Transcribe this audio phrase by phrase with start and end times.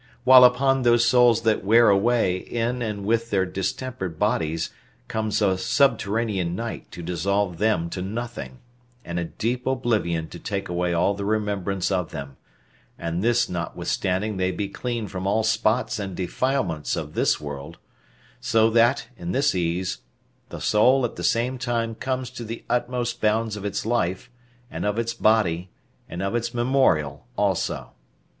[0.23, 4.71] while upon those souls that wear away in and with their distempered bodies
[5.07, 8.57] comes a subterranean night to dissolve them to nothing,
[9.05, 12.35] and a deep oblivion to take away all the remembrance of them,
[12.97, 17.77] and this notwithstanding they be clean from all spots and defilements of this world;
[18.39, 19.99] so that, in this ease,
[20.49, 24.31] the soul at the same time comes to the utmost bounds of its life,
[24.71, 25.69] and of its body,
[26.09, 27.91] and of its memorial also.